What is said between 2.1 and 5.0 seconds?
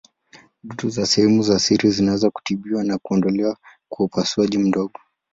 kutibiwa na kuondolewa kwa upasuaji mdogo.